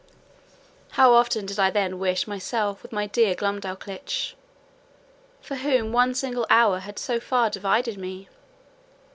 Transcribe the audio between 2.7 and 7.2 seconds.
with my dear Glumdalclitch, from whom one single hour had so